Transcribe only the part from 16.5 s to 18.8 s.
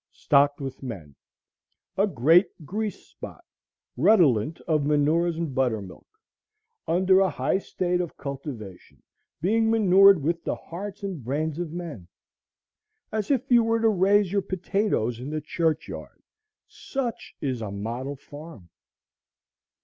Such is a model farm.